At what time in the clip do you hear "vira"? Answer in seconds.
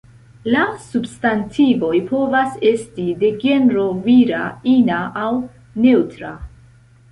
4.09-4.43